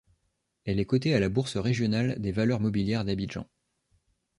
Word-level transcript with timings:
Elle 0.65 0.79
est 0.79 0.85
cotée 0.85 1.13
à 1.13 1.19
la 1.19 1.29
bourse 1.29 1.57
régionale 1.57 2.19
des 2.19 2.31
valeurs 2.31 2.59
mobilières 2.59 3.05
d'Abidjan. 3.05 3.45